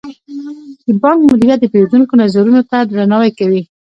د 0.85 0.87
بانک 1.01 1.19
مدیریت 1.31 1.59
د 1.61 1.65
پیرودونکو 1.73 2.13
نظرونو 2.23 2.61
ته 2.69 2.77
درناوی 2.89 3.31
کوي. 3.39 3.61